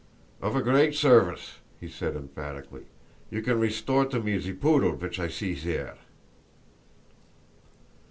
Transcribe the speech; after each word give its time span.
"Of 0.41 0.55
a 0.55 0.63
great 0.63 0.95
service," 0.95 1.59
he 1.79 1.87
said, 1.87 2.15
emphatically; 2.15 2.85
"you 3.29 3.43
can 3.43 3.59
restore 3.59 4.03
to 4.07 4.19
me 4.19 4.39
ze 4.39 4.51
poodle 4.51 4.93
vich 4.95 5.19
I 5.19 5.27
see 5.27 5.53
zere!" 5.53 5.95